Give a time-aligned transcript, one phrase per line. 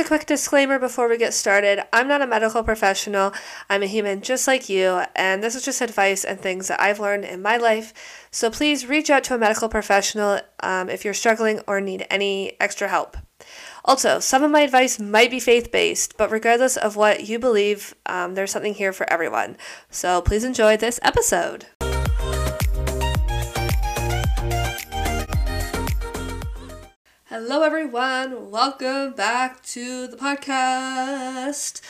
[0.00, 3.34] A quick disclaimer before we get started I'm not a medical professional,
[3.68, 7.00] I'm a human just like you, and this is just advice and things that I've
[7.00, 7.92] learned in my life.
[8.30, 12.58] So please reach out to a medical professional um, if you're struggling or need any
[12.58, 13.18] extra help.
[13.84, 17.94] Also, some of my advice might be faith based, but regardless of what you believe,
[18.06, 19.58] um, there's something here for everyone.
[19.90, 21.66] So please enjoy this episode.
[27.30, 28.50] Hello, everyone.
[28.50, 31.80] Welcome back to the podcast.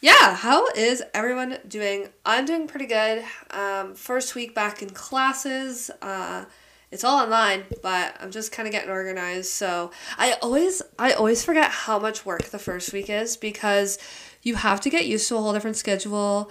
[0.00, 2.08] Yeah, how is everyone doing?
[2.24, 3.22] I'm doing pretty good.
[3.50, 5.90] Um, first week back in classes.
[6.00, 6.46] Uh,
[6.90, 9.50] it's all online, but I'm just kind of getting organized.
[9.50, 13.98] So I always, I always forget how much work the first week is because
[14.42, 16.50] you have to get used to a whole different schedule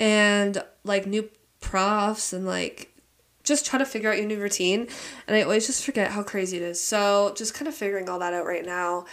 [0.00, 2.91] and like new profs and like
[3.44, 4.88] just try to figure out your new routine.
[5.26, 6.80] And I always just forget how crazy it is.
[6.80, 9.06] So just kind of figuring all that out right now.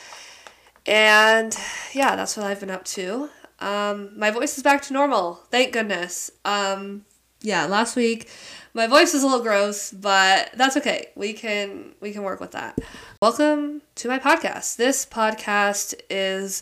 [0.86, 1.56] And
[1.94, 3.30] yeah, that's what I've been up to.
[3.60, 5.36] Um, my voice is back to normal.
[5.52, 6.32] Thank goodness.
[6.46, 7.06] Um,
[7.42, 8.30] yeah, last week
[8.74, 11.08] my voice is a little gross, but that's okay.
[11.16, 12.78] We can we can work with that.
[13.22, 14.78] Welcome to my podcast.
[14.78, 16.62] This podcast is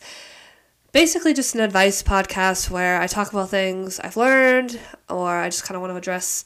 [0.93, 4.79] basically just an advice podcast where I talk about things I've learned
[5.09, 6.45] or I just kind of want to address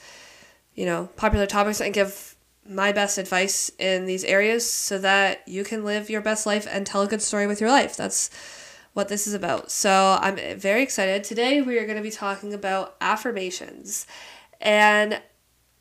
[0.75, 2.35] you know, popular topics and give
[2.67, 6.85] my best advice in these areas so that you can live your best life and
[6.85, 7.97] tell a good story with your life.
[7.97, 8.29] That's
[8.93, 9.71] what this is about.
[9.71, 11.23] So I'm very excited.
[11.23, 14.05] Today we are going to be talking about affirmations.
[14.59, 15.21] And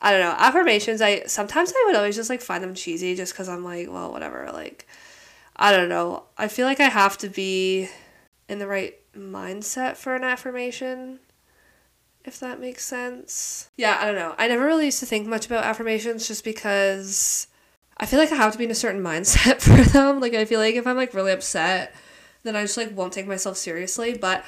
[0.00, 3.34] I don't know, affirmations, I sometimes I would always just like find them cheesy just
[3.34, 4.86] cuz I'm like, well, whatever, like
[5.56, 6.24] I don't know.
[6.38, 7.88] I feel like I have to be
[8.48, 11.20] in the right mindset for an affirmation
[12.24, 13.70] if that makes sense.
[13.76, 14.34] Yeah, I don't know.
[14.38, 17.46] I never really used to think much about affirmations just because
[17.96, 20.20] I feel like I have to be in a certain mindset for them.
[20.20, 21.95] Like I feel like if I'm like really upset,
[22.42, 24.17] then I just like won't take myself seriously.
[24.17, 24.45] But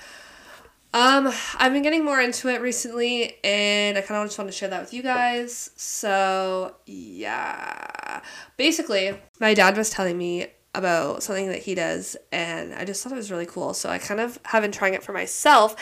[0.95, 4.57] um I've been getting more into it recently and I kind of just want to
[4.57, 5.71] share that with you guys.
[5.77, 8.21] So, yeah.
[8.57, 13.13] Basically, my dad was telling me about something that he does and I just thought
[13.13, 13.75] it was really cool.
[13.75, 15.77] So I kind of have been trying it for myself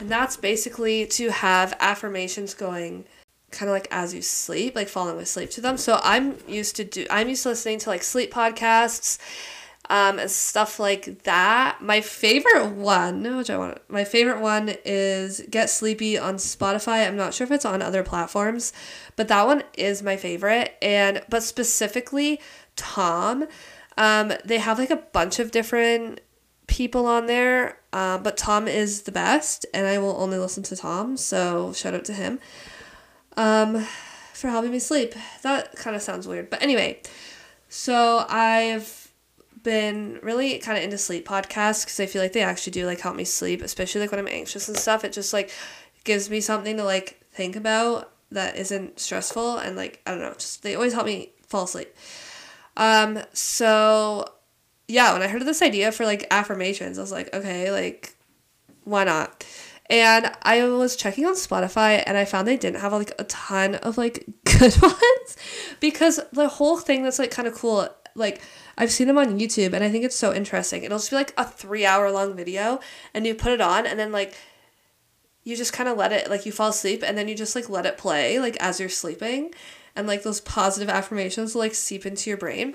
[0.00, 3.04] and that's basically to have affirmations going
[3.52, 5.76] kind of like as you sleep, like falling asleep to them.
[5.76, 9.18] So I'm used to do I'm used to listening to like sleep podcasts
[9.88, 11.80] um and stuff like that.
[11.80, 17.06] My favorite one, no, which I want my favorite one is Get Sleepy on Spotify.
[17.06, 18.72] I'm not sure if it's on other platforms,
[19.14, 22.40] but that one is my favorite and but specifically
[22.74, 23.46] Tom
[23.96, 26.20] um, they have like a bunch of different
[26.66, 30.76] people on there, uh, but Tom is the best, and I will only listen to
[30.76, 31.16] Tom.
[31.16, 32.38] So shout out to him
[33.36, 33.86] um,
[34.32, 35.14] for helping me sleep.
[35.42, 37.00] That kind of sounds weird, but anyway.
[37.68, 39.10] So I've
[39.62, 43.00] been really kind of into sleep podcasts because I feel like they actually do like
[43.00, 45.04] help me sleep, especially like when I'm anxious and stuff.
[45.04, 45.50] It just like
[46.04, 50.34] gives me something to like think about that isn't stressful and like I don't know,
[50.34, 51.94] just they always help me fall asleep.
[52.76, 54.26] Um, so
[54.88, 58.16] yeah, when I heard of this idea for like affirmations, I was like, okay, like
[58.84, 59.44] why not?
[59.90, 63.74] And I was checking on Spotify and I found they didn't have like a ton
[63.76, 65.36] of like good ones
[65.80, 68.42] because the whole thing that's like kind of cool, like
[68.78, 70.84] I've seen them on YouTube and I think it's so interesting.
[70.84, 72.80] It'll just be like a three hour long video
[73.12, 74.34] and you put it on and then like
[75.44, 77.68] you just kind of let it like you fall asleep and then you just like
[77.68, 79.52] let it play like as you're sleeping
[79.96, 82.74] and like those positive affirmations will like seep into your brain.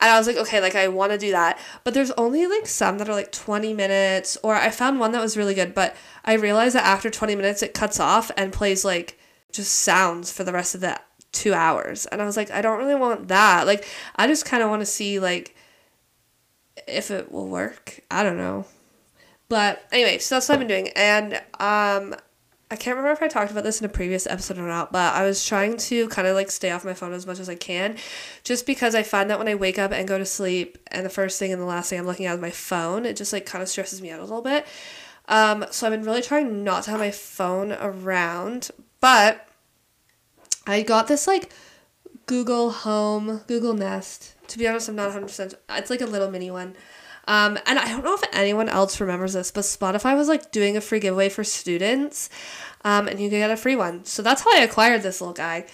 [0.00, 1.58] And I was like, okay, like I want to do that.
[1.82, 5.20] But there's only like some that are like 20 minutes, or I found one that
[5.20, 8.84] was really good, but I realized that after 20 minutes it cuts off and plays
[8.84, 9.18] like
[9.50, 11.00] just sounds for the rest of the
[11.32, 12.06] two hours.
[12.06, 13.66] And I was like, I don't really want that.
[13.66, 13.86] Like,
[14.16, 15.54] I just kind of want to see like
[16.86, 18.00] if it will work.
[18.10, 18.66] I don't know.
[19.48, 20.88] But anyway, so that's what I've been doing.
[20.94, 22.14] And um
[22.70, 25.14] I can't remember if I talked about this in a previous episode or not, but
[25.14, 27.54] I was trying to kind of like stay off my phone as much as I
[27.54, 27.96] can
[28.44, 31.10] just because I find that when I wake up and go to sleep and the
[31.10, 33.46] first thing and the last thing I'm looking at is my phone, it just like
[33.46, 34.66] kind of stresses me out a little bit.
[35.28, 38.70] Um, so I've been really trying not to have my phone around,
[39.00, 39.48] but
[40.66, 41.50] I got this like
[42.26, 44.34] Google Home, Google Nest.
[44.48, 45.54] To be honest, I'm not 100%.
[45.70, 46.76] It's like a little mini one.
[47.28, 50.78] Um, and I don't know if anyone else remembers this, but Spotify was like doing
[50.78, 52.30] a free giveaway for students,
[52.84, 54.06] um, and you could get a free one.
[54.06, 55.66] So that's how I acquired this little guy.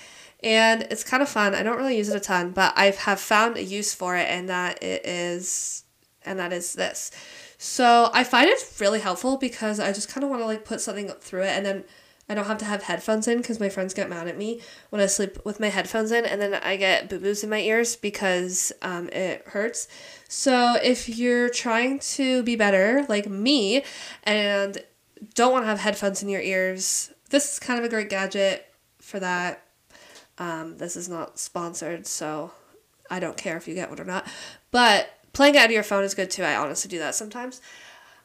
[0.43, 1.55] And it's kind of fun.
[1.55, 4.29] I don't really use it a ton, but I have found a use for it,
[4.29, 5.85] and that it is,
[6.27, 7.13] and that is this.
[7.57, 10.81] So I find it really helpful because I just kind of want to like put
[10.81, 11.85] something through it, and then
[12.29, 15.03] I don't have to have headphones in because my friends get mad at me when
[15.03, 17.97] I sleep with my headphones in, and then I get boo boos in my ears
[17.97, 19.89] because um, it hurts.
[20.29, 23.85] So if you're trying to be better, like me,
[24.23, 24.83] and
[25.35, 28.67] don't want to have headphones in your ears, this is kind of a great gadget
[29.01, 29.63] for that.
[30.39, 32.53] Um, this is not sponsored, so
[33.11, 34.27] I don't care if you get one or not.
[34.71, 36.43] But playing out of your phone is good too.
[36.43, 37.61] I honestly do that sometimes.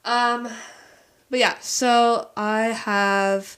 [0.05, 0.47] Um,
[1.29, 3.57] but yeah, so I have.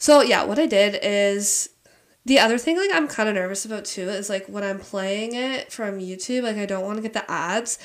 [0.00, 1.68] So yeah, what I did is
[2.24, 5.34] the other thing like I'm kind of nervous about too is like when I'm playing
[5.34, 7.78] it from YouTube, like I don't want to get the ads.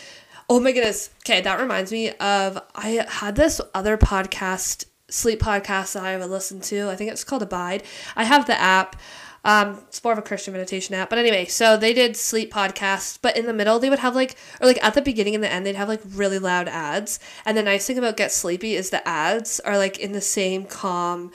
[0.50, 1.10] Oh my goodness.
[1.24, 6.30] Okay, that reminds me of I had this other podcast, sleep podcast that I would
[6.30, 6.90] listen to.
[6.90, 7.84] I think it's called Abide.
[8.16, 8.96] I have the app.
[9.44, 11.10] Um, it's more of a Christian meditation app.
[11.10, 14.38] But anyway, so they did sleep podcasts, but in the middle they would have like
[14.62, 17.20] or like at the beginning and the end they'd have like really loud ads.
[17.46, 20.64] And the nice thing about Get Sleepy is the ads are like in the same
[20.64, 21.34] calm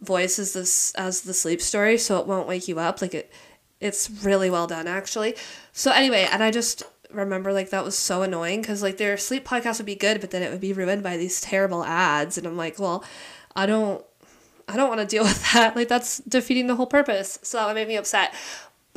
[0.00, 3.02] voice as this as the sleep story, so it won't wake you up.
[3.02, 3.32] Like it
[3.80, 5.34] it's really well done actually.
[5.72, 9.46] So anyway, and I just remember like that was so annoying because like their sleep
[9.46, 12.46] podcast would be good, but then it would be ruined by these terrible ads, and
[12.46, 13.04] I'm like, well,
[13.54, 14.04] I don't
[14.68, 15.76] I don't want to deal with that.
[15.76, 17.38] Like that's defeating the whole purpose.
[17.42, 18.34] So that make me upset.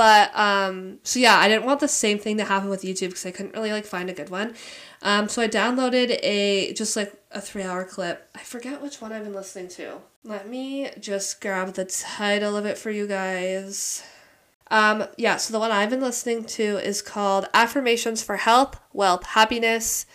[0.01, 3.27] But um, so yeah, I didn't want the same thing to happen with YouTube because
[3.27, 4.55] I couldn't really like find a good one.
[5.03, 8.27] Um, so I downloaded a just like a three hour clip.
[8.33, 9.97] I forget which one I've been listening to.
[10.23, 14.03] Let me just grab the title of it for you guys.
[14.71, 19.23] Um, yeah, so the one I've been listening to is called Affirmations for Health, Wealth,
[19.23, 20.07] Happiness,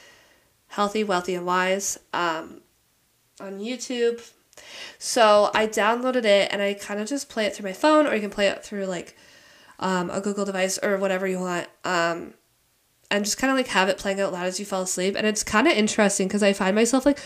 [0.66, 2.60] Healthy, Wealthy, and Wise um,
[3.38, 4.32] on YouTube.
[4.98, 8.16] So I downloaded it and I kind of just play it through my phone, or
[8.16, 9.16] you can play it through like
[9.78, 11.68] um, a Google device or whatever you want.
[11.84, 12.34] Um,
[13.10, 15.14] and just kind of like have it playing out loud as you fall asleep.
[15.16, 17.18] And it's kind of interesting because I find myself like,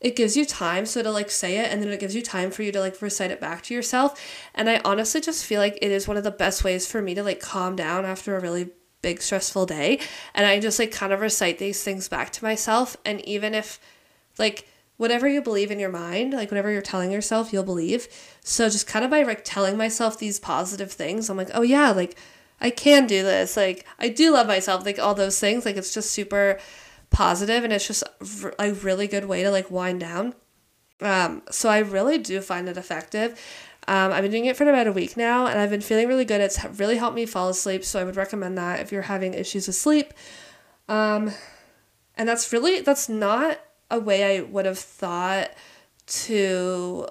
[0.00, 2.50] it gives you time so to like say it and then it gives you time
[2.50, 4.18] for you to like recite it back to yourself.
[4.54, 7.14] And I honestly just feel like it is one of the best ways for me
[7.14, 8.70] to like calm down after a really
[9.02, 10.00] big stressful day.
[10.34, 12.96] And I just like kind of recite these things back to myself.
[13.04, 13.78] And even if
[14.38, 14.66] like,
[15.00, 18.06] whatever you believe in your mind, like whatever you're telling yourself, you'll believe.
[18.44, 21.90] So just kind of by like telling myself these positive things, I'm like, oh yeah,
[21.90, 22.18] like
[22.60, 23.56] I can do this.
[23.56, 25.64] Like I do love myself, like all those things.
[25.64, 26.60] Like it's just super
[27.08, 28.04] positive and it's just
[28.58, 30.34] a really good way to like wind down.
[31.00, 33.40] Um, so I really do find it effective.
[33.88, 36.26] Um, I've been doing it for about a week now and I've been feeling really
[36.26, 36.42] good.
[36.42, 37.86] It's really helped me fall asleep.
[37.86, 40.12] So I would recommend that if you're having issues with sleep.
[40.90, 41.32] Um,
[42.18, 45.50] and that's really, that's not a way I would have thought
[46.06, 47.08] to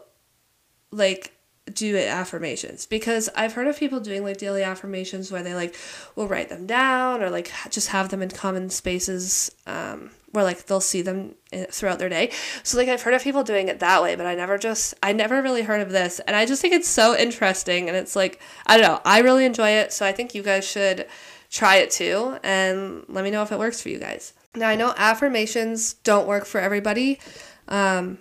[0.92, 1.34] like
[1.74, 5.76] do affirmations because I've heard of people doing like daily affirmations where they like
[6.16, 10.66] will write them down or like just have them in common spaces um, where like
[10.66, 11.36] they'll see them
[11.70, 12.32] throughout their day.
[12.64, 15.14] So like I've heard of people doing it that way, but I never just I
[15.14, 18.40] never really heard of this, and I just think it's so interesting, and it's like
[18.66, 21.08] I don't know, I really enjoy it, so I think you guys should
[21.50, 24.34] try it too, and let me know if it works for you guys.
[24.56, 27.20] Now, I know affirmations don't work for everybody.
[27.68, 28.20] Um,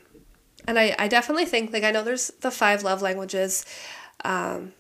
[0.67, 3.65] and I, I definitely think, like, I know there's the five love languages.
[4.25, 4.73] Um,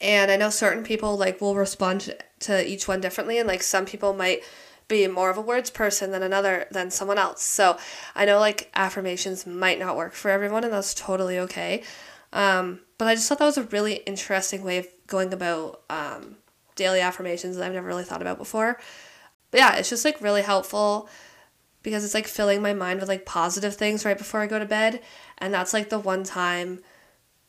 [0.00, 3.38] and I know certain people, like, will respond to each one differently.
[3.38, 4.42] And, like, some people might
[4.88, 7.42] be more of a words person than another, than someone else.
[7.42, 7.78] So
[8.16, 11.84] I know, like, affirmations might not work for everyone, and that's totally okay.
[12.32, 16.36] Um, but I just thought that was a really interesting way of going about um,
[16.74, 18.78] daily affirmations that I've never really thought about before.
[19.50, 21.08] But yeah, it's just like really helpful
[21.82, 24.66] because it's like filling my mind with like positive things right before I go to
[24.66, 25.00] bed.
[25.38, 26.80] And that's like the one time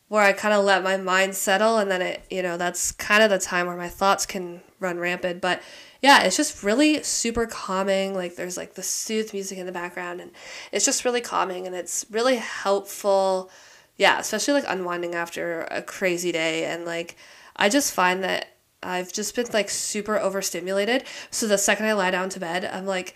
[0.07, 3.23] where I kind of let my mind settle and then it, you know, that's kind
[3.23, 5.41] of the time where my thoughts can run rampant.
[5.41, 5.61] But
[6.01, 8.13] yeah, it's just really super calming.
[8.13, 10.31] Like there's like the soothe music in the background and
[10.71, 13.49] it's just really calming and it's really helpful.
[13.97, 17.15] Yeah, especially like unwinding after a crazy day and like
[17.55, 18.50] I just find that
[18.83, 21.03] I've just been like super overstimulated.
[21.29, 23.15] So the second I lie down to bed, I'm like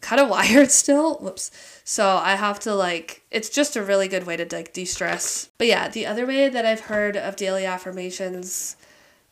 [0.00, 1.16] kind of wired still.
[1.18, 1.50] Whoops.
[1.84, 5.50] So I have to like it's just a really good way to like de-stress.
[5.58, 8.76] But yeah, the other way that I've heard of daily affirmations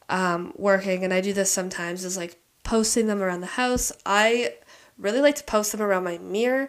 [0.09, 3.93] um, working, and I do this sometimes, is like posting them around the house.
[4.05, 4.55] I
[4.99, 6.69] really like to post them around my mirror,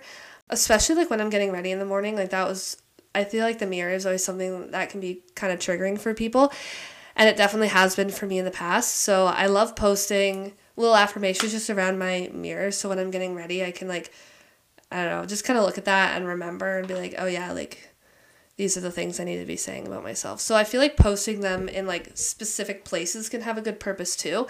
[0.50, 2.16] especially like when I'm getting ready in the morning.
[2.16, 2.82] Like that was
[3.14, 6.14] I feel like the mirror is always something that can be kind of triggering for
[6.14, 6.52] people
[7.18, 8.98] and it definitely has been for me in the past.
[8.98, 12.72] So I love posting little affirmations just around my mirror.
[12.72, 14.14] So when I'm getting ready, I can like,
[14.92, 17.26] I don't know, just kind of look at that and remember and be like, oh
[17.26, 17.90] yeah, like
[18.56, 20.40] these are the things I need to be saying about myself.
[20.40, 24.16] So I feel like posting them in like specific places can have a good purpose
[24.16, 24.48] too.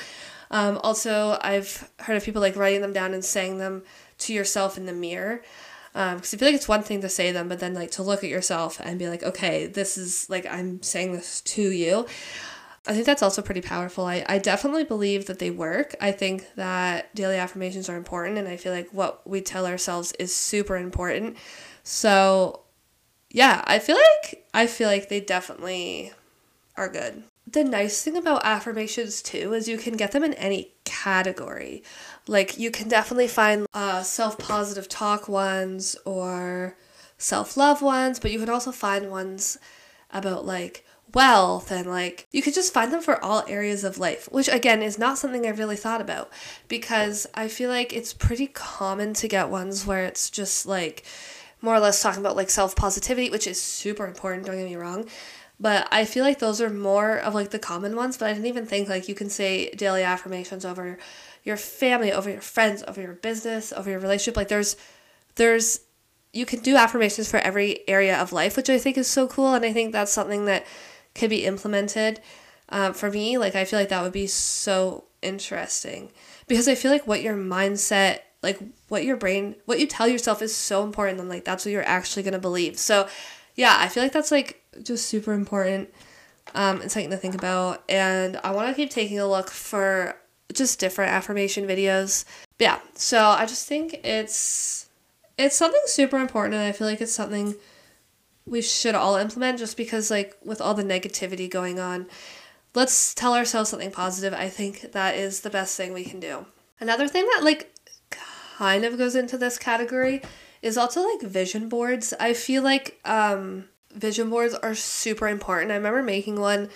[0.51, 3.83] Um, also, I've heard of people like writing them down and saying them
[4.19, 5.41] to yourself in the mirror.
[5.93, 8.25] because I feel like it's one thing to say them, but then like to look
[8.25, 12.05] at yourself and be like, okay, this is like I'm saying this to you.
[12.88, 14.06] I think that's also pretty powerful.
[14.06, 15.96] I, I definitely believe that they work.
[16.00, 20.13] I think that daily affirmations are important, and I feel like what we tell ourselves
[20.13, 21.38] is super important.
[21.84, 22.62] So,
[23.29, 26.13] yeah, I feel like I feel like they definitely
[26.77, 27.24] are good.
[27.50, 31.84] The nice thing about affirmations too is you can get them in any category.
[32.27, 36.77] Like you can definitely find uh, self positive talk ones or
[37.17, 39.58] self love ones, but you can also find ones
[40.12, 40.86] about like
[41.17, 44.83] wealth and like you could just find them for all areas of life, which again
[44.83, 46.31] is not something I've really thought about
[46.67, 51.03] because I feel like it's pretty common to get ones where it's just like
[51.59, 54.75] more or less talking about like self positivity, which is super important, don't get me
[54.75, 55.07] wrong.
[55.59, 58.45] But I feel like those are more of like the common ones, but I didn't
[58.45, 61.00] even think like you can say daily affirmations over
[61.43, 64.38] your family, over your friends, over your business, over your relationship.
[64.38, 64.77] Like there's
[65.33, 65.79] there's
[66.31, 69.55] you can do affirmations for every area of life, which I think is so cool
[69.55, 70.63] and I think that's something that
[71.17, 72.21] could be implemented
[72.69, 73.38] um, for me.
[73.38, 76.12] Like I feel like that would be so interesting
[76.47, 80.43] because I feel like what your mindset like what your brain what you tell yourself
[80.43, 83.09] is so important and like that's what you're actually going to believe so
[83.55, 85.89] yeah i feel like that's like just super important
[86.55, 87.83] um, and something to think about.
[87.89, 90.15] And I want to keep taking a look for
[90.53, 92.25] just different affirmation videos.
[92.59, 94.89] Yeah, so I just think it's
[95.38, 97.55] it's something super important, and I feel like it's something
[98.48, 99.60] we should all implement.
[99.60, 102.08] Just because, like, with all the negativity going on,
[102.74, 104.34] let's tell ourselves something positive.
[104.34, 106.46] I think that is the best thing we can do.
[106.80, 107.74] Another thing that like
[108.10, 110.22] kind of goes into this category
[110.62, 112.13] is also like vision boards.
[112.20, 115.72] I feel like um vision boards are super important.
[115.72, 116.70] I remember making one,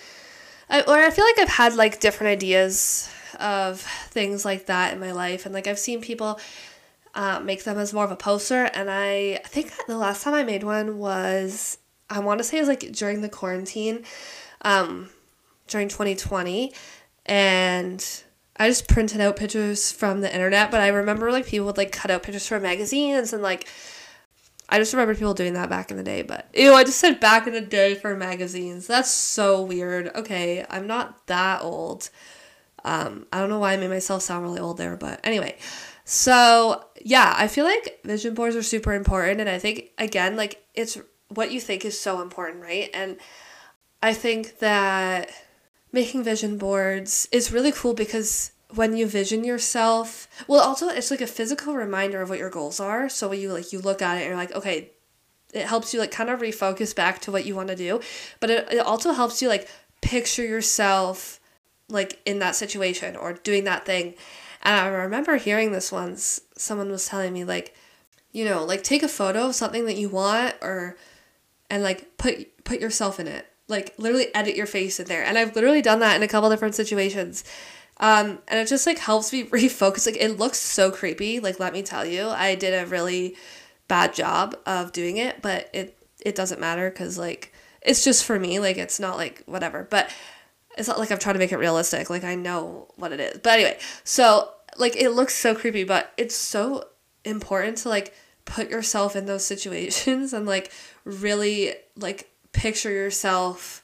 [0.69, 3.09] I, or I feel like I've had like different ideas
[3.39, 6.39] of things like that in my life, and like I've seen people
[7.15, 8.65] uh, make them as more of a poster.
[8.73, 11.77] And I, think the last time I made one was
[12.09, 14.03] I want to say it was like during the quarantine,
[14.61, 15.09] um,
[15.67, 16.73] during twenty twenty,
[17.25, 18.05] and.
[18.57, 21.91] I just printed out pictures from the internet, but I remember like people would like
[21.91, 23.67] cut out pictures from magazines and like
[24.71, 27.19] I just remember people doing that back in the day, but ew, I just said
[27.19, 28.87] back in the day for magazines.
[28.87, 30.11] That's so weird.
[30.15, 32.09] Okay, I'm not that old.
[32.85, 35.57] Um, I don't know why I made myself sound really old there, but anyway.
[36.05, 39.39] So, yeah, I feel like vision boards are super important.
[39.39, 40.97] And I think, again, like it's
[41.29, 42.89] what you think is so important, right?
[42.93, 43.17] And
[44.03, 45.31] I think that
[45.91, 51.19] making vision boards is really cool because when you vision yourself well also it's like
[51.19, 54.15] a physical reminder of what your goals are so when you like you look at
[54.15, 54.91] it and you're like okay
[55.53, 57.99] it helps you like kind of refocus back to what you want to do
[58.39, 59.67] but it, it also helps you like
[60.01, 61.41] picture yourself
[61.89, 64.13] like in that situation or doing that thing
[64.63, 67.75] and i remember hearing this once someone was telling me like
[68.31, 70.97] you know like take a photo of something that you want or
[71.69, 75.37] and like put put yourself in it like literally edit your face in there and
[75.37, 77.43] i've literally done that in a couple different situations
[78.01, 80.07] um, and it just like helps me refocus.
[80.07, 81.39] Like it looks so creepy.
[81.39, 83.37] Like let me tell you, I did a really
[83.87, 88.39] bad job of doing it, but it it doesn't matter because like it's just for
[88.39, 88.59] me.
[88.59, 89.87] Like it's not like whatever.
[89.89, 90.09] But
[90.81, 92.09] it's not like I'm trying to make it realistic.
[92.09, 93.37] Like I know what it is.
[93.37, 96.85] But anyway, so like it looks so creepy, but it's so
[97.23, 100.71] important to like put yourself in those situations and like
[101.05, 103.83] really like picture yourself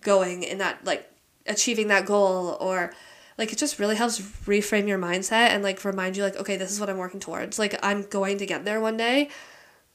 [0.00, 1.08] going in that like
[1.46, 2.92] achieving that goal or
[3.38, 6.70] like it just really helps reframe your mindset and like remind you like okay this
[6.70, 9.28] is what i'm working towards like i'm going to get there one day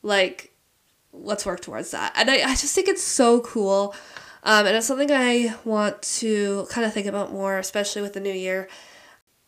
[0.02, 0.52] like
[1.14, 3.96] let's work towards that and i, I just think it's so cool
[4.44, 8.20] um, and it's something i want to kind of think about more especially with the
[8.20, 8.68] new year.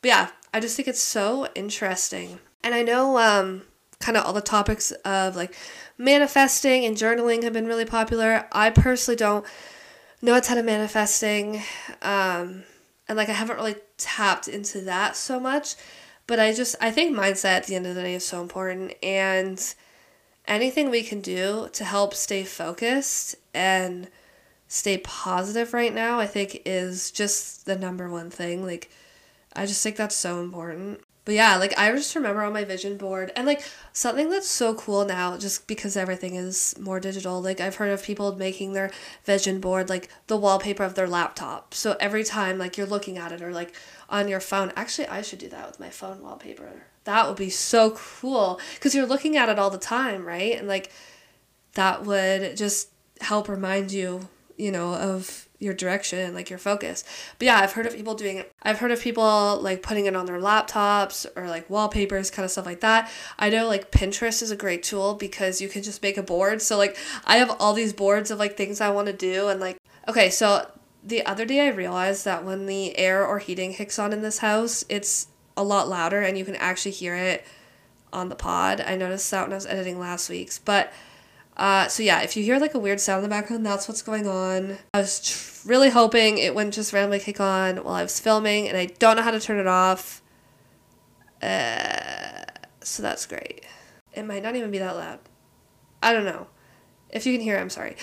[0.02, 2.40] But yeah i just think it's so interesting.
[2.64, 3.64] And i know um,
[4.00, 5.56] kind of all the topics of like
[5.98, 8.48] manifesting and journaling have been really popular.
[8.52, 9.46] I personally don't
[10.22, 11.62] know a ton of manifesting
[12.02, 12.64] um,
[13.08, 15.76] and like I haven't really tapped into that so much,
[16.28, 18.94] but I just I think mindset at the end of the day is so important.
[19.04, 19.62] And
[20.48, 24.10] anything we can do to help stay focused and
[24.68, 28.64] stay positive right now, I think is just the number one thing.
[28.64, 28.90] Like
[29.56, 31.02] I just think that's so important.
[31.26, 34.76] But yeah, like I just remember on my vision board and like something that's so
[34.76, 37.42] cool now just because everything is more digital.
[37.42, 38.92] Like I've heard of people making their
[39.24, 41.74] vision board like the wallpaper of their laptop.
[41.74, 43.74] So every time like you're looking at it or like
[44.08, 46.84] on your phone, actually I should do that with my phone wallpaper.
[47.06, 50.56] That would be so cool cuz you're looking at it all the time, right?
[50.60, 50.92] And like
[51.74, 57.04] that would just help remind you you know, of your direction like your focus.
[57.40, 58.52] But yeah, I've heard of people doing it.
[58.62, 62.52] I've heard of people like putting it on their laptops or like wallpapers, kind of
[62.52, 63.10] stuff like that.
[63.40, 66.62] I know like Pinterest is a great tool because you can just make a board.
[66.62, 69.60] So like I have all these boards of like things I want to do and
[69.60, 70.70] like okay, so
[71.04, 74.40] the other day I realized that when the air or heating kicks on in this
[74.40, 77.46] house, it's a lot louder and you can actually hear it
[78.12, 78.82] on the pod.
[78.82, 80.92] I noticed that when I was editing last week's, but
[81.58, 84.02] uh, so yeah, if you hear like a weird sound in the background, that's what's
[84.02, 84.78] going on.
[84.94, 88.68] I was tr- really hoping it wouldn't just randomly kick on while I was filming,
[88.68, 90.22] and I don't know how to turn it off.
[91.42, 92.44] Uh,
[92.82, 93.66] so that's great.
[94.14, 95.20] It might not even be that loud.
[96.04, 96.48] I don't know.
[97.10, 97.96] If you can hear, I'm sorry.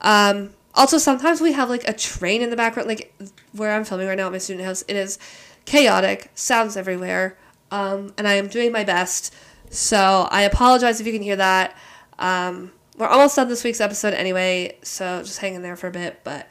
[0.00, 3.14] Um, also, sometimes we have like a train in the background, like
[3.52, 4.84] where I'm filming right now at my student house.
[4.86, 5.18] It is
[5.64, 7.36] chaotic, sounds everywhere,
[7.70, 9.34] um, and I am doing my best.
[9.70, 11.76] So I apologize if you can hear that.
[12.18, 15.90] Um, we're almost done this week's episode anyway, so just hang in there for a
[15.90, 16.20] bit.
[16.22, 16.48] But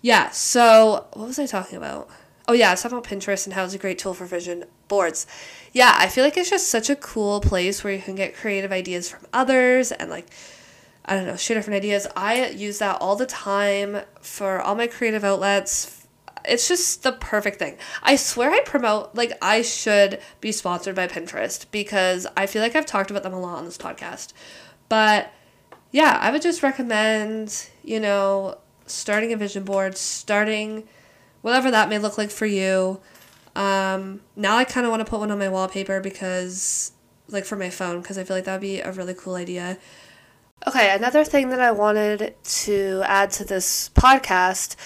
[0.00, 2.08] yeah, so what was I talking about?
[2.48, 4.64] Oh yeah, I was talking about Pinterest and how it's a great tool for vision
[4.88, 5.26] boards.
[5.72, 8.72] Yeah, I feel like it's just such a cool place where you can get creative
[8.72, 10.28] ideas from others and like
[11.04, 12.06] I don't know, share different ideas.
[12.16, 16.06] I use that all the time for all my creative outlets.
[16.46, 17.76] It's just the perfect thing.
[18.02, 22.76] I swear I promote like I should be sponsored by Pinterest because I feel like
[22.76, 24.32] I've talked about them a lot on this podcast.
[24.88, 25.30] But
[25.92, 30.88] yeah, I would just recommend, you know, starting a vision board, starting
[31.42, 32.98] whatever that may look like for you.
[33.54, 36.92] Um, now I kind of want to put one on my wallpaper because,
[37.28, 39.76] like, for my phone, because I feel like that would be a really cool idea.
[40.66, 44.76] Okay, another thing that I wanted to add to this podcast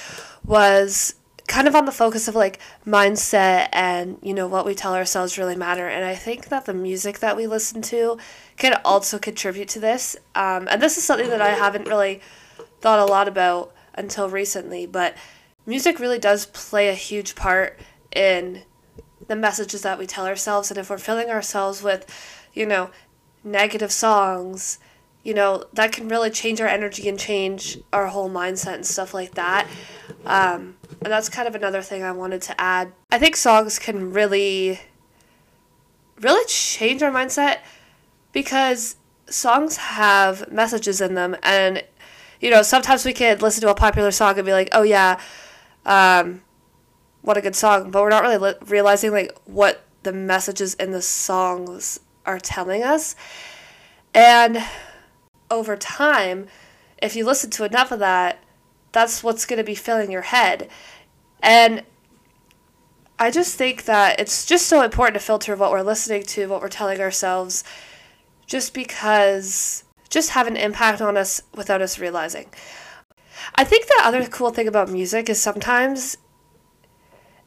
[0.44, 1.14] was
[1.46, 5.38] kind of on the focus of like mindset and you know what we tell ourselves
[5.38, 8.18] really matter and i think that the music that we listen to
[8.56, 12.20] can also contribute to this um, and this is something that i haven't really
[12.80, 15.14] thought a lot about until recently but
[15.64, 17.78] music really does play a huge part
[18.14, 18.62] in
[19.28, 22.06] the messages that we tell ourselves and if we're filling ourselves with
[22.54, 22.90] you know
[23.44, 24.78] negative songs
[25.22, 29.12] you know that can really change our energy and change our whole mindset and stuff
[29.12, 29.68] like that
[30.24, 32.92] um, and that's kind of another thing I wanted to add.
[33.10, 34.80] I think songs can really,
[36.20, 37.58] really change our mindset
[38.32, 38.96] because
[39.28, 41.36] songs have messages in them.
[41.42, 41.82] And,
[42.40, 45.20] you know, sometimes we could listen to a popular song and be like, oh, yeah,
[45.84, 46.42] um,
[47.22, 47.90] what a good song.
[47.90, 52.82] But we're not really li- realizing, like, what the messages in the songs are telling
[52.82, 53.16] us.
[54.14, 54.62] And
[55.50, 56.46] over time,
[57.02, 58.42] if you listen to enough of that,
[58.92, 60.68] that's what's going to be filling your head.
[61.42, 61.82] And
[63.18, 66.60] I just think that it's just so important to filter what we're listening to, what
[66.60, 67.64] we're telling ourselves,
[68.46, 72.46] just because just have an impact on us without us realizing.
[73.54, 76.16] I think the other cool thing about music is sometimes,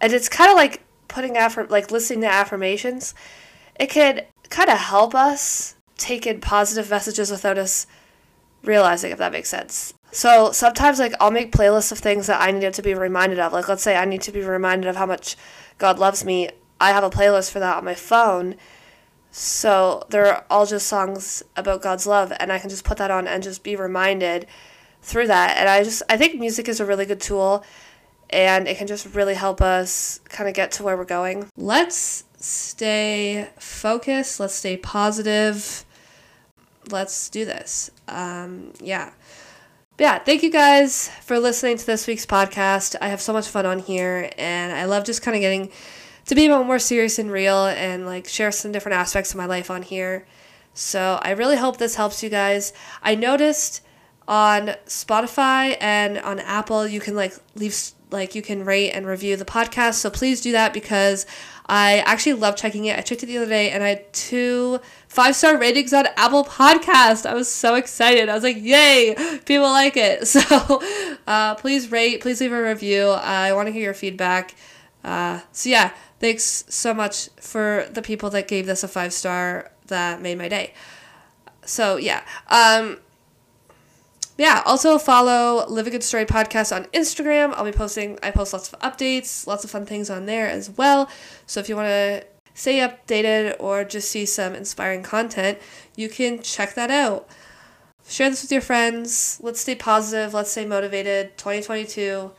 [0.02, 3.14] and it's kind of like putting affirm like listening to affirmations,
[3.80, 7.88] it can kind of help us take in positive messages without us
[8.64, 9.94] realizing if that makes sense.
[10.12, 13.54] So sometimes like I'll make playlists of things that I needed to be reminded of.
[13.54, 15.36] Like let's say I need to be reminded of how much
[15.78, 16.50] God loves me.
[16.80, 18.56] I have a playlist for that on my phone.
[19.32, 23.28] So they're all just songs about God's love and I can just put that on
[23.28, 24.48] and just be reminded
[25.02, 25.58] through that.
[25.58, 27.64] And I just I think music is a really good tool
[28.30, 31.48] and it can just really help us kind of get to where we're going.
[31.56, 35.86] Let's stay focused, let's stay positive.
[36.90, 37.92] Let's do this.
[38.08, 39.12] Um yeah.
[39.98, 42.96] But yeah, thank you guys for listening to this week's podcast.
[43.02, 45.72] I have so much fun on here, and I love just kind of getting
[46.30, 49.38] to be a bit more serious and real and like share some different aspects of
[49.38, 50.28] my life on here.
[50.76, 52.72] So I really hope this helps you guys.
[53.02, 53.82] I noticed
[54.28, 57.76] on Spotify and on Apple you can like leave
[58.12, 59.96] like you can rate and review the podcast.
[59.96, 61.26] So please do that because
[61.66, 63.00] I actually love checking it.
[63.00, 66.44] I checked it the other day and I had two five star ratings on Apple
[66.44, 67.26] Podcast.
[67.26, 68.30] I was so excited.
[68.30, 69.16] I was like, yay,
[69.46, 70.28] people like it.
[70.28, 70.80] So
[71.26, 73.06] uh, please rate, please leave a review.
[73.06, 74.54] Uh, I want to hear your feedback.
[75.04, 79.72] Uh, so yeah, thanks so much for the people that gave this a five star
[79.88, 80.74] that made my day.
[81.66, 82.24] So yeah.
[82.48, 82.98] Um,
[84.38, 87.54] yeah, also follow Live a Good Story podcast on Instagram.
[87.56, 90.70] I'll be posting, I post lots of updates, lots of fun things on there as
[90.70, 91.10] well.
[91.46, 95.58] So if you want to stay updated or just see some inspiring content,
[95.98, 97.28] you can check that out.
[98.08, 99.40] Share this with your friends.
[99.42, 100.34] Let's stay positive.
[100.34, 101.38] Let's stay motivated.
[101.38, 102.32] 2022.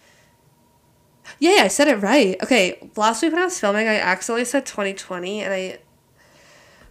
[1.39, 2.37] Yeah, I said it right.
[2.43, 5.79] Okay, last week when I was filming, I accidentally said 2020 and I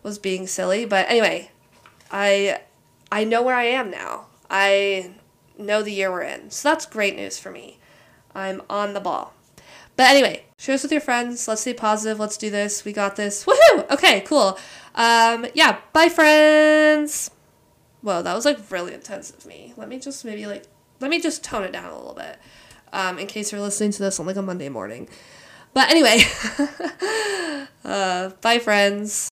[0.03, 0.85] was being silly.
[0.85, 1.51] But anyway,
[2.11, 2.61] I
[3.11, 4.27] I know where I am now.
[4.49, 5.11] I
[5.57, 6.49] know the year we're in.
[6.51, 7.79] So that's great news for me.
[8.33, 9.33] I'm on the ball.
[9.95, 11.47] But anyway, share this with your friends.
[11.47, 12.19] Let's stay positive.
[12.19, 12.85] Let's do this.
[12.85, 13.45] We got this.
[13.45, 13.91] Woohoo!
[13.91, 14.57] Okay, cool.
[14.95, 17.31] Um, yeah, bye, friends.
[18.01, 19.73] Whoa, that was like really intense of me.
[19.75, 20.63] Let me just maybe like,
[21.01, 22.37] let me just tone it down a little bit
[22.93, 25.07] um, in case you're listening to this on like a Monday morning.
[25.73, 26.23] But anyway,
[27.85, 29.28] uh, bye, friends.